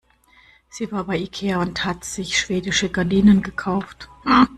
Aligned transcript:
Sie 0.67 0.91
war 0.91 1.03
bei 1.03 1.15
Ikea 1.15 1.61
und 1.61 1.85
hat 1.85 2.03
sich 2.05 2.39
schwedische 2.39 2.89
Gardinen 2.89 3.43
gekauft. 3.43 4.09